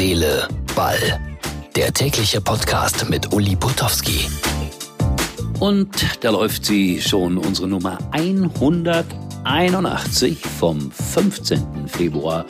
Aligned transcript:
Seele, 0.00 0.48
Ball. 0.74 1.20
Der 1.76 1.92
tägliche 1.92 2.40
Podcast 2.40 3.06
mit 3.10 3.34
Uli 3.34 3.54
Putowski. 3.54 4.30
Und 5.58 5.90
da 6.22 6.30
läuft 6.30 6.64
sie 6.64 7.02
schon, 7.02 7.36
unsere 7.36 7.68
Nummer 7.68 7.98
181 8.12 10.38
vom 10.58 10.90
15. 10.90 11.86
Februar 11.86 12.46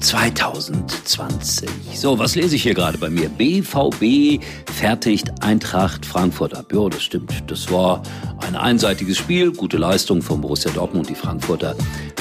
2020. 0.00 1.70
So, 1.94 2.18
was 2.18 2.34
lese 2.34 2.56
ich 2.56 2.64
hier 2.64 2.74
gerade 2.74 2.98
bei 2.98 3.08
mir? 3.08 3.28
BVB 3.28 4.42
fertigt 4.72 5.44
Eintracht 5.44 6.04
Frankfurt 6.04 6.56
ab. 6.56 6.72
Ja, 6.74 6.88
das 6.88 7.04
stimmt. 7.04 7.44
Das 7.46 7.70
war 7.70 8.02
ein 8.44 8.56
einseitiges 8.56 9.16
Spiel. 9.16 9.52
Gute 9.52 9.78
Leistung 9.78 10.20
von 10.22 10.40
Borussia 10.40 10.70
Dortmund. 10.70 11.08
Die 11.08 11.14
Frankfurter 11.14 11.74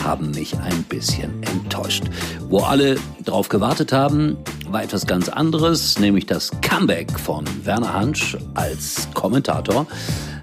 haben 0.03 0.31
mich 0.31 0.57
ein 0.57 0.83
bisschen 0.83 1.43
enttäuscht. 1.43 2.05
Wo 2.49 2.59
alle 2.59 2.95
drauf 3.25 3.49
gewartet 3.49 3.91
haben, 3.91 4.37
war 4.69 4.83
etwas 4.83 5.05
ganz 5.05 5.29
anderes, 5.29 5.99
nämlich 5.99 6.25
das 6.25 6.51
Comeback 6.61 7.19
von 7.19 7.45
Werner 7.63 7.93
Hansch 7.93 8.37
als 8.53 9.07
Kommentator 9.13 9.85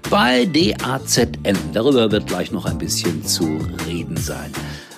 bei 0.09 0.45
DAZN. 0.45 1.57
Darüber 1.73 2.11
wird 2.11 2.27
gleich 2.27 2.51
noch 2.51 2.65
ein 2.65 2.77
bisschen 2.77 3.25
zu 3.25 3.59
reden 3.87 4.17
sein. 4.17 4.51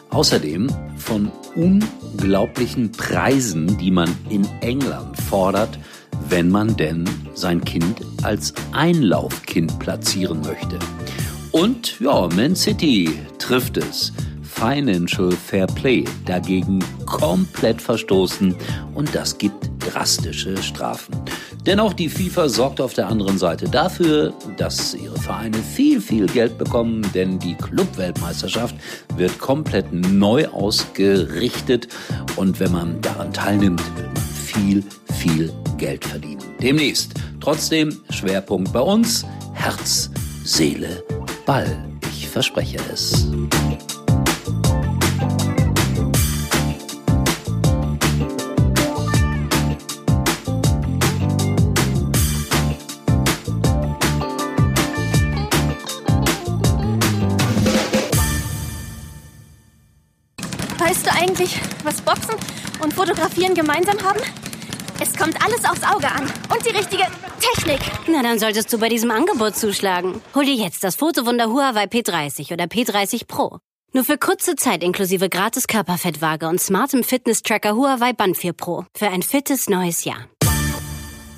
Außerdem 0.09 0.67
von 0.97 1.31
unglaublichen 1.55 2.91
Preisen, 2.91 3.77
die 3.77 3.89
man 3.89 4.09
in 4.29 4.47
England 4.61 5.17
fordert, 5.17 5.79
wenn 6.29 6.49
man 6.49 6.75
denn 6.77 7.09
sein 7.33 7.63
Kind 7.63 8.01
als 8.23 8.53
Einlaufkind 8.71 9.77
platzieren 9.79 10.41
möchte. 10.41 10.79
Und 11.51 11.99
ja, 11.99 12.27
Man 12.35 12.55
City 12.55 13.09
trifft 13.37 13.77
es. 13.77 14.11
Financial 14.41 15.31
Fair 15.31 15.67
Play 15.67 16.05
dagegen 16.25 16.79
komplett 17.05 17.81
verstoßen 17.81 18.55
und 18.93 19.13
das 19.13 19.37
gibt 19.37 19.69
drastische 19.79 20.61
Strafen. 20.61 21.15
Denn 21.65 21.79
auch 21.79 21.93
die 21.93 22.09
FIFA 22.09 22.49
sorgt 22.49 22.81
auf 22.81 22.93
der 22.93 23.07
anderen 23.07 23.37
Seite 23.37 23.69
dafür, 23.69 24.33
dass 24.57 24.93
ihre 24.93 25.17
Vereine 25.17 25.57
viel, 25.57 26.01
viel 26.01 26.27
Geld 26.27 26.57
bekommen, 26.57 27.05
denn 27.13 27.39
die 27.39 27.55
Clubweltmeisterschaft 27.55 28.75
wird 29.17 29.37
komplett 29.39 29.91
neu 29.91 30.47
ausgerichtet 30.47 31.87
und 32.35 32.59
wenn 32.59 32.71
man 32.71 33.01
daran 33.01 33.33
teilnimmt, 33.33 33.81
wird 33.95 34.13
man 34.13 34.23
viel, 34.23 34.83
viel 35.13 35.51
Geld 35.83 36.05
verdienen. 36.05 36.55
Demnächst. 36.61 37.11
Trotzdem 37.41 38.01
Schwerpunkt 38.09 38.71
bei 38.71 38.79
uns 38.79 39.25
Herz, 39.53 40.09
Seele, 40.45 41.03
Ball. 41.45 41.77
Ich 42.09 42.29
verspreche 42.29 42.77
es. 42.89 43.27
Weißt 60.79 61.05
du 61.05 61.11
eigentlich, 61.11 61.59
was 61.83 62.01
Boxen 62.01 62.35
und 62.81 62.93
Fotografieren 62.93 63.53
gemeinsam 63.53 64.01
haben? 64.01 64.21
Es 65.01 65.13
kommt 65.15 65.35
alles 65.43 65.65
aufs 65.65 65.83
Auge 65.83 66.07
an. 66.07 66.23
Und 66.53 66.65
die 66.65 66.75
richtige 66.75 67.03
Technik. 67.39 67.79
Na, 68.07 68.21
dann 68.21 68.39
solltest 68.39 68.71
du 68.71 68.77
bei 68.77 68.89
diesem 68.89 69.11
Angebot 69.11 69.55
zuschlagen. 69.55 70.21
Hol 70.35 70.45
dir 70.45 70.55
jetzt 70.55 70.83
das 70.83 70.95
Fotowunder 70.95 71.47
Huawei 71.47 71.85
P30 71.85 72.53
oder 72.53 72.65
P30 72.65 73.27
Pro. 73.27 73.59
Nur 73.93 74.03
für 74.03 74.17
kurze 74.17 74.55
Zeit 74.55 74.83
inklusive 74.83 75.29
gratis 75.29 75.67
Körperfettwaage 75.67 76.47
und 76.47 76.59
smartem 76.59 77.03
Fitness-Tracker 77.03 77.75
Huawei 77.75 78.13
Band 78.13 78.37
4 78.37 78.53
Pro. 78.53 78.85
Für 78.95 79.09
ein 79.09 79.21
fittes 79.21 79.69
neues 79.69 80.03
Jahr. 80.03 80.27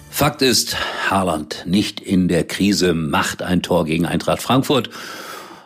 Fakt 0.09 0.41
ist, 0.41 0.77
Haaland 1.09 1.63
nicht 1.65 1.99
in 1.99 2.27
der 2.29 2.45
Krise 2.45 2.93
macht 2.93 3.41
ein 3.41 3.61
Tor 3.61 3.85
gegen 3.85 4.05
Eintracht 4.05 4.41
Frankfurt. 4.41 4.89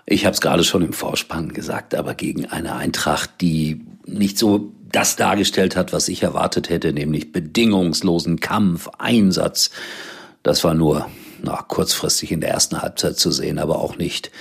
Ich 0.07 0.25
habe 0.25 0.33
es 0.33 0.41
gerade 0.41 0.63
schon 0.63 0.81
im 0.81 0.94
Vorspann 0.94 1.53
gesagt, 1.53 1.94
aber 1.94 2.16
gegen 2.16 2.47
eine 2.47 2.75
Eintracht, 2.75 3.29
die 3.41 3.85
nicht 4.07 4.39
so 4.39 4.73
das 4.91 5.16
dargestellt 5.16 5.75
hat, 5.75 5.94
was 5.94 6.07
ich 6.07 6.23
erwartet 6.23 6.69
hätte, 6.69 6.94
nämlich 6.94 7.31
bedingungslosen 7.31 8.39
Kampf, 8.39 8.89
Einsatz. 8.97 9.72
Das 10.44 10.63
war 10.63 10.73
nur 10.73 11.09
na, 11.41 11.61
kurzfristig 11.67 12.31
in 12.31 12.41
der 12.41 12.50
ersten 12.50 12.81
Halbzeit 12.81 13.17
zu 13.17 13.31
sehen, 13.31 13.59
aber 13.59 13.79
auch 13.79 13.97
nicht 13.97 14.31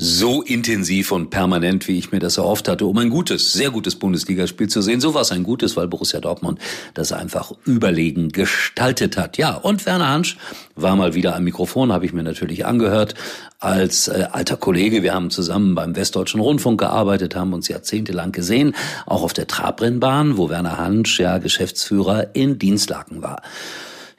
so 0.00 0.42
intensiv 0.42 1.10
und 1.10 1.30
permanent, 1.30 1.88
wie 1.88 1.98
ich 1.98 2.12
mir 2.12 2.20
das 2.20 2.38
erhofft 2.38 2.68
hatte, 2.68 2.86
um 2.86 2.96
ein 2.98 3.10
gutes, 3.10 3.52
sehr 3.52 3.70
gutes 3.70 3.96
Bundesligaspiel 3.96 4.68
zu 4.68 4.80
sehen. 4.80 5.00
So 5.00 5.12
war 5.12 5.22
es 5.22 5.32
ein 5.32 5.42
gutes, 5.42 5.76
weil 5.76 5.88
Borussia 5.88 6.20
Dortmund 6.20 6.60
das 6.94 7.10
einfach 7.12 7.50
überlegen 7.64 8.28
gestaltet 8.28 9.16
hat. 9.16 9.38
Ja, 9.38 9.56
und 9.56 9.86
Werner 9.86 10.08
Hansch 10.08 10.36
war 10.76 10.94
mal 10.94 11.14
wieder 11.14 11.34
am 11.34 11.42
Mikrofon, 11.42 11.92
habe 11.92 12.06
ich 12.06 12.12
mir 12.12 12.22
natürlich 12.22 12.64
angehört, 12.64 13.14
als 13.58 14.06
äh, 14.06 14.28
alter 14.30 14.56
Kollege. 14.56 15.02
Wir 15.02 15.14
haben 15.14 15.30
zusammen 15.30 15.74
beim 15.74 15.96
Westdeutschen 15.96 16.40
Rundfunk 16.40 16.78
gearbeitet, 16.78 17.34
haben 17.34 17.52
uns 17.52 17.66
jahrzehntelang 17.66 18.30
gesehen, 18.30 18.76
auch 19.04 19.24
auf 19.24 19.32
der 19.32 19.48
Trabrennbahn, 19.48 20.36
wo 20.36 20.48
Werner 20.48 20.78
Hansch 20.78 21.18
ja 21.18 21.38
Geschäftsführer 21.38 22.36
in 22.36 22.60
Dienstlaken 22.60 23.20
war. 23.20 23.42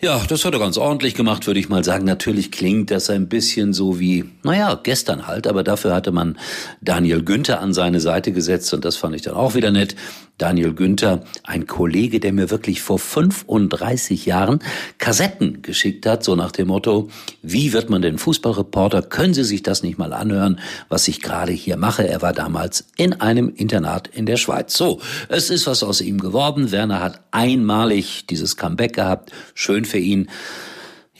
Ja, 0.02 0.24
das 0.30 0.46
hat 0.46 0.54
er 0.54 0.60
ganz 0.60 0.78
ordentlich 0.78 1.14
gemacht, 1.14 1.46
würde 1.46 1.60
ich 1.60 1.68
mal 1.68 1.84
sagen. 1.84 2.06
Natürlich 2.06 2.52
klingt 2.52 2.90
das 2.90 3.10
ein 3.10 3.28
bisschen 3.28 3.74
so 3.74 4.00
wie, 4.00 4.24
naja, 4.44 4.80
gestern 4.82 5.28
halt, 5.28 5.46
aber 5.46 5.62
dafür 5.62 5.94
hatte 5.94 6.14
man 6.14 6.38
Daniel 6.80 7.22
Günther 7.22 7.60
an 7.60 7.74
seine 7.74 8.00
Seite 8.00 8.32
gesetzt 8.32 8.74
und 8.74 8.86
das 8.86 8.96
fand 8.96 9.14
ich 9.18 9.24
dann 9.24 9.34
auch 9.34 9.56
wieder 9.56 9.72
nett. 9.72 9.98
Daniel 10.40 10.74
Günther, 10.74 11.24
ein 11.44 11.68
Kollege, 11.68 12.20
der 12.20 12.34
mir 12.34 12.50
wirklich 12.50 12.82
vor 12.82 12.98
35 12.98 14.26
Jahren 14.26 14.60
Kassetten 14.98 15.62
geschickt 15.62 16.08
hat, 16.08 16.24
so 16.24 16.36
nach 16.36 16.52
dem 16.52 16.70
Motto, 16.70 17.10
wie 17.44 17.74
wird 17.74 17.90
man 17.90 18.02
denn 18.02 18.18
Fußballreporter? 18.18 19.04
Können 19.04 19.34
Sie 19.36 19.44
sich 19.44 19.62
das 19.62 19.84
nicht 19.84 20.00
mal 20.00 20.14
anhören, 20.14 20.60
was 20.88 21.08
ich 21.08 21.22
gerade 21.22 21.52
hier 21.52 21.78
mache? 21.78 22.08
Er 22.08 22.22
war 22.22 22.34
damals 22.34 22.86
in 22.98 23.20
einem 23.22 23.50
Internat 23.54 24.08
in 24.08 24.26
der 24.26 24.38
Schweiz. 24.38 24.76
So, 24.76 25.02
es 25.28 25.50
ist 25.50 25.68
was 25.68 25.84
aus 25.84 26.02
ihm 26.02 26.20
geworden. 26.20 26.72
Werner 26.72 27.02
hat 27.02 27.20
einmalig 27.32 28.26
dieses 28.28 28.58
Comeback 28.58 28.94
gehabt. 28.94 29.32
Schön 29.54 29.86
für 29.86 30.00
ihn. 30.00 30.30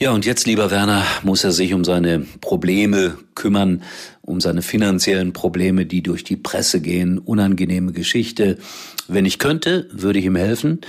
Ja, 0.02 0.12
und 0.12 0.24
jetzt, 0.24 0.46
lieber 0.46 0.70
Werner, 0.70 1.04
muss 1.24 1.44
er 1.44 1.52
sich 1.52 1.74
um 1.74 1.84
seine 1.84 2.20
Probleme 2.40 3.18
kümmern, 3.34 3.82
um 4.22 4.40
seine 4.40 4.62
finanziellen 4.62 5.34
Probleme, 5.34 5.84
die 5.84 6.02
durch 6.02 6.24
die 6.24 6.38
Presse 6.38 6.80
gehen. 6.80 7.18
Unangenehme 7.18 7.92
Geschichte. 7.92 8.56
Wenn 9.08 9.26
ich 9.26 9.38
könnte, 9.38 9.90
würde 9.92 10.18
ich 10.18 10.24
ihm 10.24 10.36
helfen. 10.36 10.80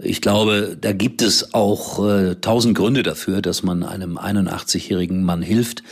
Ich 0.00 0.20
glaube, 0.20 0.76
da 0.80 0.92
gibt 0.92 1.20
es 1.20 1.52
auch 1.52 2.08
äh, 2.08 2.36
tausend 2.36 2.76
Gründe 2.76 3.02
dafür, 3.02 3.42
dass 3.42 3.64
man 3.64 3.82
einem 3.82 4.18
81-jährigen 4.18 5.24
Mann 5.24 5.42
hilft. 5.42 5.82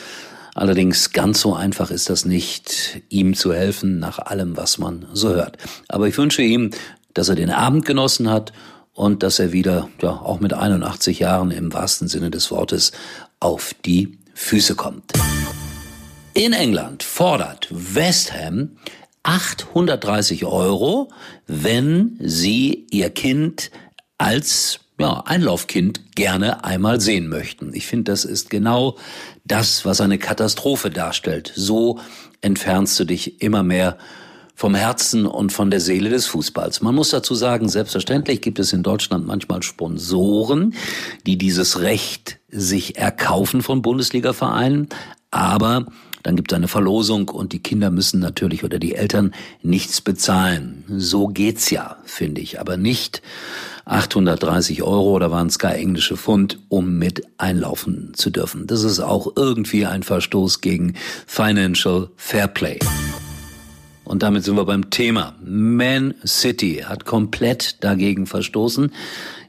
Allerdings 0.55 1.11
ganz 1.11 1.41
so 1.41 1.57
einfach 1.57 1.91
ist 1.91 2.11
das 2.11 2.25
nicht, 2.25 3.03
ihm 3.09 3.35
zu 3.35 3.53
helfen 3.53 3.99
nach 3.99 4.21
allem, 4.21 4.57
was 4.57 4.79
man 4.79 5.07
so 5.13 5.31
hört. 5.31 5.59
Aber 5.89 6.07
ich 6.07 6.17
wünsche 6.17 6.43
ihm, 6.43 6.71
dass 7.13 7.29
er 7.29 7.35
den 7.35 7.51
Abend 7.51 7.87
genossen 7.87 8.31
hat 8.31 8.53
und 8.95 9.23
dass 9.23 9.39
er 9.39 9.53
wieder, 9.53 9.89
ja, 10.01 10.11
auch 10.11 10.41
mit 10.41 10.53
81 10.53 11.19
Jahren 11.19 11.51
im 11.51 11.73
wahrsten 11.73 12.09
Sinne 12.09 12.31
des 12.31 12.51
Wortes 12.51 12.93
auf 13.41 13.75
die 13.85 14.19
Füße 14.35 14.75
kommt. 14.75 15.13
In 16.35 16.53
England 16.53 17.03
fordert 17.03 17.69
West 17.71 18.33
Ham 18.33 18.77
830 19.23 20.45
Euro, 20.45 21.11
wenn 21.47 22.17
sie 22.21 22.87
ihr 22.91 23.11
Kind 23.11 23.71
als 24.19 24.81
ja, 24.99 25.23
Einlaufkind 25.27 26.15
gerne 26.15 26.65
einmal 26.65 27.01
sehen 27.01 27.29
möchten. 27.29 27.75
Ich 27.75 27.87
finde, 27.87 28.13
das 28.13 28.25
ist 28.25 28.51
genau 28.51 28.97
das, 29.45 29.85
was 29.85 30.01
eine 30.01 30.19
Katastrophe 30.19 30.91
darstellt. 30.91 31.53
So 31.55 31.99
entfernst 32.41 32.99
du 32.99 33.05
dich 33.05 33.41
immer 33.43 33.63
mehr 33.63 33.99
vom 34.63 34.77
Herzen 34.77 35.27
und 35.27 35.53
von 35.53 35.73
der 35.73 35.81
Seele 35.81 36.09
des 36.09 36.27
Fußballs. 36.27 36.83
Man 36.83 36.95
muss 36.95 37.11
dazu 37.11 37.35
sagen, 37.35 37.69
selbstverständlich 37.69 38.41
gibt 38.43 38.61
es 38.61 38.73
in 38.73 38.85
Deutschland 38.85 39.27
manchmal 39.27 39.65
Sponsoren, 39.65 40.75
die 41.27 41.37
dieses 41.37 41.81
Recht 41.81 42.39
sich 42.49 42.97
erkaufen 42.97 43.63
von 43.63 43.83
Bundesliga-Vereinen, 43.83 44.87
aber 45.33 45.87
dann 46.23 46.37
gibt 46.37 46.53
es 46.53 46.57
eine 46.57 46.69
Verlosung 46.69 47.29
und 47.31 47.53
die 47.53 47.59
Kinder 47.59 47.91
müssen 47.91 48.21
natürlich 48.21 48.63
oder 48.63 48.79
die 48.79 48.95
Eltern 48.95 49.35
nichts 49.63 50.01
bezahlen. 50.01 50.85
So 50.97 51.27
geht's 51.27 51.71
ja, 51.71 51.97
finde 52.05 52.41
ich, 52.41 52.61
aber 52.61 52.77
nicht 52.77 53.21
830 53.85 54.85
Euro 54.85 55.11
oder 55.11 55.33
waren 55.33 55.49
es 55.49 55.59
gar 55.59 55.75
englische 55.75 56.17
Pfund, 56.17 56.61
um 56.69 56.99
mit 56.99 57.27
einlaufen 57.37 58.13
zu 58.15 58.31
dürfen. 58.31 58.69
Das 58.69 58.85
ist 58.85 59.01
auch 59.01 59.33
irgendwie 59.35 59.87
ein 59.87 60.05
Verstoß 60.05 60.61
gegen 60.61 60.95
Financial 61.27 62.11
Fair 62.15 62.47
Play. 62.47 62.79
Und 64.05 64.23
damit 64.23 64.45
sind 64.45 64.57
wir 64.57 64.65
beim 64.65 64.91
Thema. 64.91 65.35
Man 65.45 66.15
City 66.27 66.85
hat 66.85 67.05
komplett 67.05 67.83
dagegen 67.85 68.27
verstoßen. 68.27 68.93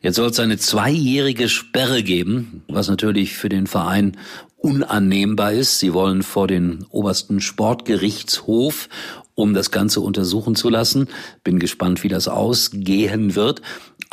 Jetzt 0.02 0.16
soll 0.16 0.30
es 0.30 0.40
eine 0.40 0.58
zweijährige 0.58 1.50
Sperre 1.50 2.04
geben, 2.04 2.64
was 2.68 2.90
natürlich 2.90 3.34
für 3.34 3.50
den 3.50 3.68
Verein 3.68 4.18
unannehmbar 4.58 5.54
ist. 5.54 5.80
Sie 5.80 5.94
wollen 5.94 6.24
vor 6.24 6.48
den 6.48 6.86
obersten 6.90 7.42
Sportgerichtshof, 7.42 8.90
um 9.36 9.54
das 9.54 9.72
Ganze 9.72 10.00
untersuchen 10.00 10.56
zu 10.56 10.70
lassen. 10.70 11.08
Bin 11.44 11.60
gespannt, 11.60 12.04
wie 12.04 12.08
das 12.08 12.28
ausgehen 12.28 13.36
wird. 13.36 13.62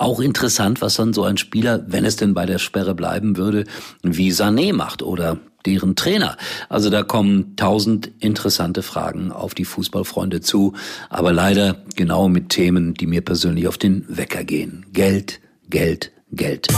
Auch 0.01 0.21
interessant, 0.21 0.81
was 0.81 0.95
dann 0.95 1.13
so 1.13 1.25
ein 1.25 1.37
Spieler, 1.37 1.85
wenn 1.87 2.07
es 2.07 2.17
denn 2.17 2.33
bei 2.33 2.47
der 2.47 2.59
Sperre 2.59 2.95
bleiben 2.95 3.37
würde, 3.37 3.67
wie 4.03 4.31
Sané 4.31 4.73
macht 4.73 5.03
oder 5.03 5.37
deren 5.67 5.95
Trainer. 5.95 6.39
Also 6.71 6.89
da 6.89 7.03
kommen 7.03 7.55
tausend 7.57 8.11
interessante 8.19 8.83
Fragen 8.83 9.31
auf 9.31 9.53
die 9.53 9.67
Fußballfreunde 9.67 10.41
zu, 10.41 10.73
aber 11.11 11.35
leider 11.35 11.83
genau 11.97 12.31
mit 12.31 12.49
Themen, 12.49 12.95
die 12.95 13.07
mir 13.07 13.21
persönlich 13.21 13.69
auf 13.69 13.77
den 13.77 14.07
Wecker 14.09 14.43
gehen. 14.43 14.87
Geld, 14.95 15.39
Geld, 15.69 16.13
Geld. 16.33 16.69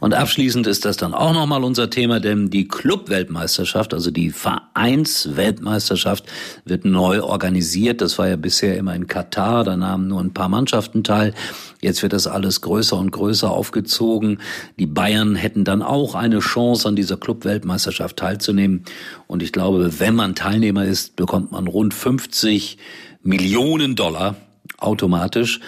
Und 0.00 0.14
abschließend 0.14 0.66
ist 0.66 0.84
das 0.84 0.96
dann 0.96 1.12
auch 1.12 1.32
nochmal 1.32 1.64
unser 1.64 1.90
Thema, 1.90 2.20
denn 2.20 2.50
die 2.50 2.68
Clubweltmeisterschaft, 2.68 3.92
also 3.92 4.10
die 4.10 4.30
Vereinsweltmeisterschaft, 4.30 6.24
wird 6.64 6.84
neu 6.84 7.22
organisiert. 7.22 8.00
Das 8.00 8.18
war 8.18 8.28
ja 8.28 8.36
bisher 8.36 8.76
immer 8.76 8.94
in 8.94 9.08
Katar, 9.08 9.64
da 9.64 9.76
nahmen 9.76 10.06
nur 10.06 10.20
ein 10.20 10.32
paar 10.32 10.48
Mannschaften 10.48 11.02
teil. 11.02 11.34
Jetzt 11.80 12.02
wird 12.02 12.12
das 12.12 12.28
alles 12.28 12.60
größer 12.60 12.96
und 12.96 13.10
größer 13.10 13.50
aufgezogen. 13.50 14.38
Die 14.78 14.86
Bayern 14.86 15.34
hätten 15.34 15.64
dann 15.64 15.82
auch 15.82 16.14
eine 16.14 16.38
Chance, 16.38 16.88
an 16.88 16.96
dieser 16.96 17.16
Clubweltmeisterschaft 17.16 18.16
teilzunehmen. 18.16 18.84
Und 19.26 19.42
ich 19.42 19.52
glaube, 19.52 19.98
wenn 19.98 20.14
man 20.14 20.34
Teilnehmer 20.34 20.84
ist, 20.84 21.16
bekommt 21.16 21.50
man 21.50 21.66
rund 21.66 21.92
50 21.92 22.78
Millionen 23.22 23.96
Dollar 23.96 24.36
automatisch. 24.78 25.60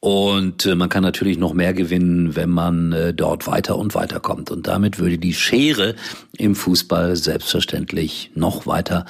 Und 0.00 0.66
äh, 0.66 0.74
man 0.74 0.88
kann 0.88 1.02
natürlich 1.02 1.38
noch 1.38 1.54
mehr 1.54 1.72
gewinnen, 1.72 2.36
wenn 2.36 2.50
man 2.50 2.92
äh, 2.92 3.14
dort 3.14 3.46
weiter 3.46 3.76
und 3.76 3.94
weiter 3.94 4.20
kommt. 4.20 4.50
Und 4.50 4.66
damit 4.66 4.98
würde 4.98 5.18
die 5.18 5.34
Schere 5.34 5.94
im 6.38 6.54
Fußball 6.54 7.16
selbstverständlich 7.16 8.30
noch 8.34 8.66
weiter 8.66 9.04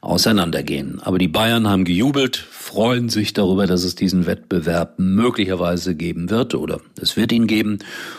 auseinandergehen. 0.00 1.00
Aber 1.02 1.18
die 1.18 1.28
Bayern 1.28 1.68
haben 1.68 1.84
gejubelt, 1.84 2.36
freuen 2.36 3.08
sich 3.08 3.32
darüber, 3.32 3.66
dass 3.66 3.84
es 3.84 3.94
diesen 3.94 4.26
Wettbewerb 4.26 4.98
möglicherweise 4.98 5.94
geben 5.94 6.30
wird 6.30 6.54
oder 6.54 6.80
es 7.00 7.16
wird 7.16 7.32
ihn 7.32 7.46
geben 7.46 7.78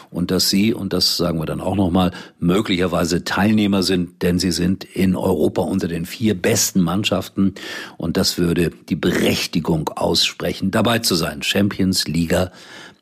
und 0.09 0.31
dass 0.31 0.49
sie, 0.49 0.73
und 0.73 0.93
das 0.93 1.17
sagen 1.17 1.39
wir 1.39 1.45
dann 1.45 1.61
auch 1.61 1.75
nochmal, 1.75 2.11
möglicherweise 2.39 3.23
Teilnehmer 3.23 3.83
sind, 3.83 4.21
denn 4.21 4.39
sie 4.39 4.51
sind 4.51 4.83
in 4.83 5.15
Europa 5.15 5.61
unter 5.61 5.87
den 5.87 6.05
vier 6.05 6.33
besten 6.33 6.81
Mannschaften 6.81 7.53
und 7.97 8.17
das 8.17 8.37
würde 8.37 8.71
die 8.89 8.95
Berechtigung 8.95 9.89
aussprechen, 9.89 10.71
dabei 10.71 10.99
zu 10.99 11.15
sein. 11.15 11.43
Champions 11.43 12.07
Liga 12.07 12.51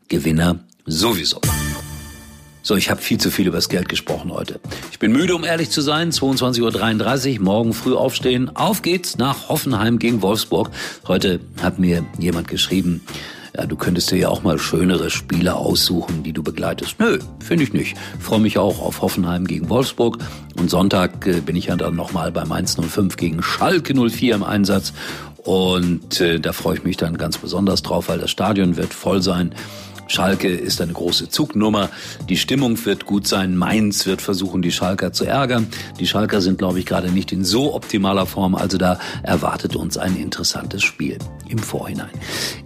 Gewinner 0.07 0.59
sowieso. 0.85 1.41
So, 2.67 2.75
ich 2.75 2.89
habe 2.89 2.99
viel 2.99 3.19
zu 3.19 3.29
viel 3.29 3.45
über 3.45 3.57
das 3.57 3.69
Geld 3.69 3.89
gesprochen 3.89 4.33
heute. 4.33 4.59
Ich 4.89 4.97
bin 4.97 5.11
müde, 5.11 5.35
um 5.35 5.43
ehrlich 5.43 5.69
zu 5.69 5.81
sein. 5.81 6.11
22.33 6.11 7.37
Uhr, 7.37 7.43
morgen 7.43 7.73
früh 7.73 7.93
aufstehen. 7.93 8.55
Auf 8.55 8.81
geht's 8.81 9.19
nach 9.19 9.49
Hoffenheim 9.49 9.99
gegen 9.99 10.23
Wolfsburg. 10.23 10.71
Heute 11.07 11.39
hat 11.61 11.77
mir 11.77 12.03
jemand 12.17 12.47
geschrieben, 12.47 13.01
ja, 13.55 13.67
du 13.67 13.75
könntest 13.75 14.09
dir 14.09 14.17
ja 14.17 14.29
auch 14.29 14.41
mal 14.41 14.57
schönere 14.57 15.11
Spiele 15.11 15.53
aussuchen, 15.53 16.23
die 16.23 16.33
du 16.33 16.41
begleitest. 16.41 16.95
Nö, 16.99 17.19
finde 17.39 17.65
ich 17.65 17.73
nicht. 17.73 17.97
Freue 18.19 18.39
mich 18.39 18.57
auch 18.57 18.81
auf 18.81 19.03
Hoffenheim 19.03 19.45
gegen 19.45 19.69
Wolfsburg. 19.69 20.17
Und 20.57 20.71
Sonntag 20.71 21.27
äh, 21.27 21.41
bin 21.41 21.55
ich 21.55 21.67
ja 21.67 21.75
dann 21.75 21.95
nochmal 21.95 22.31
bei 22.31 22.45
Mainz 22.45 22.77
05 22.81 23.15
gegen 23.15 23.43
Schalke 23.43 23.93
04 23.93 24.33
im 24.33 24.43
Einsatz. 24.43 24.91
Und 25.37 26.19
äh, 26.19 26.39
da 26.39 26.51
freue 26.51 26.77
ich 26.77 26.83
mich 26.83 26.97
dann 26.97 27.15
ganz 27.19 27.37
besonders 27.37 27.83
drauf, 27.83 28.09
weil 28.09 28.17
das 28.17 28.31
Stadion 28.31 28.75
wird 28.75 28.91
voll 28.91 29.21
sein. 29.21 29.53
Schalke 30.07 30.49
ist 30.49 30.81
eine 30.81 30.93
große 30.93 31.29
Zugnummer. 31.29 31.89
Die 32.29 32.37
Stimmung 32.37 32.83
wird 32.85 33.05
gut 33.05 33.27
sein. 33.27 33.57
Mainz 33.57 34.05
wird 34.05 34.21
versuchen, 34.21 34.61
die 34.61 34.71
Schalker 34.71 35.13
zu 35.13 35.25
ärgern. 35.25 35.67
Die 35.99 36.07
Schalker 36.07 36.41
sind, 36.41 36.59
glaube 36.59 36.79
ich, 36.79 36.85
gerade 36.85 37.09
nicht 37.11 37.31
in 37.31 37.43
so 37.43 37.73
optimaler 37.73 38.25
Form. 38.25 38.55
Also 38.55 38.77
da 38.77 38.99
erwartet 39.23 39.75
uns 39.75 39.97
ein 39.97 40.15
interessantes 40.15 40.83
Spiel 40.83 41.17
im 41.49 41.57
Vorhinein. 41.59 42.09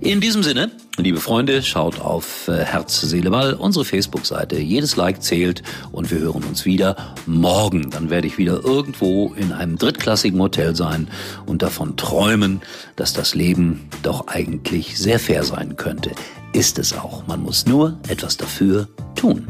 In 0.02 0.20
diesem 0.20 0.44
Sinne, 0.44 0.72
liebe 0.98 1.20
Freunde, 1.20 1.64
schaut 1.64 2.02
auf 2.02 2.48
äh, 2.48 2.64
Herz, 2.64 3.02
Seele, 3.02 3.30
Ball, 3.32 3.54
unsere 3.54 3.86
Facebook-Seite. 3.86 4.60
Jedes 4.60 4.96
Like 4.98 5.24
zählt 5.24 5.64
und 5.92 6.12
wir 6.12 6.20
hören 6.20 6.44
uns 6.44 6.66
wieder 6.66 7.16
morgen. 7.26 7.90
Dann 7.90 8.10
werde 8.10 8.28
ich 8.28 8.38
wieder 8.38 8.64
irgendwo 8.64 9.34
in 9.36 9.54
einem 9.54 9.78
drittklassigen 9.78 10.40
Hotel 10.42 10.76
sein 10.76 11.08
und 11.46 11.62
davon 11.62 11.96
träumen, 11.96 12.62
dass 12.98 13.14
das 13.14 13.34
Leben 13.34 13.88
doch 14.04 14.28
eigentlich 14.28 14.98
sehr 14.98 15.20
fair 15.20 15.44
sein 15.44 15.78
könnte 15.78 16.12
ist 16.54 16.80
es 16.80 16.94
auch. 16.94 17.26
Man 17.28 17.44
muss 17.44 17.66
nur 17.66 17.98
etwas 18.08 18.38
dafür 18.38 18.88
tun. 19.16 19.48